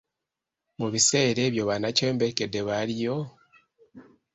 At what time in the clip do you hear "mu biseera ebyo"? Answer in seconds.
0.79-1.63